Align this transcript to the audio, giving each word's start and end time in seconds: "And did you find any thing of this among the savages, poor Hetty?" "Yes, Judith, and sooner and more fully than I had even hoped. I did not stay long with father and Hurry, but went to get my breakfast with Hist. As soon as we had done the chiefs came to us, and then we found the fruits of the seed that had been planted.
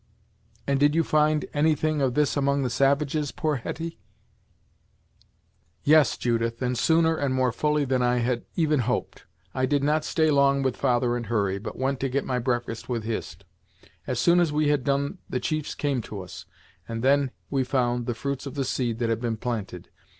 "And 0.65 0.79
did 0.79 0.95
you 0.95 1.03
find 1.03 1.45
any 1.53 1.75
thing 1.75 2.01
of 2.01 2.15
this 2.15 2.35
among 2.35 2.63
the 2.63 2.71
savages, 2.71 3.31
poor 3.31 3.57
Hetty?" 3.57 3.99
"Yes, 5.83 6.17
Judith, 6.17 6.59
and 6.59 6.75
sooner 6.75 7.15
and 7.15 7.35
more 7.35 7.51
fully 7.51 7.85
than 7.85 8.01
I 8.01 8.17
had 8.17 8.43
even 8.55 8.79
hoped. 8.79 9.25
I 9.53 9.67
did 9.67 9.83
not 9.83 10.03
stay 10.03 10.31
long 10.31 10.63
with 10.63 10.75
father 10.75 11.15
and 11.15 11.27
Hurry, 11.27 11.59
but 11.59 11.77
went 11.77 11.99
to 11.99 12.09
get 12.09 12.25
my 12.25 12.39
breakfast 12.39 12.89
with 12.89 13.03
Hist. 13.03 13.45
As 14.07 14.19
soon 14.19 14.39
as 14.39 14.51
we 14.51 14.69
had 14.69 14.83
done 14.83 15.19
the 15.29 15.39
chiefs 15.39 15.75
came 15.75 16.01
to 16.01 16.21
us, 16.21 16.47
and 16.87 17.03
then 17.03 17.29
we 17.51 17.63
found 17.63 18.07
the 18.07 18.15
fruits 18.15 18.47
of 18.47 18.55
the 18.55 18.65
seed 18.65 18.97
that 18.97 19.09
had 19.09 19.21
been 19.21 19.37
planted. 19.37 19.89